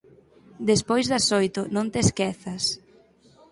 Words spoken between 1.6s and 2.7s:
non te esquezas